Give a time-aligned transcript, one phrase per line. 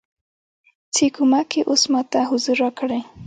[0.93, 3.01] څې کومه کې اوس ماته حضور راکړی